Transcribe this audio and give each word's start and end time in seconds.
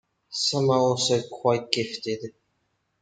Some 0.31 0.71
are 0.71 0.79
also 0.79 1.21
quite 1.27 1.69
gifted. 1.71 2.31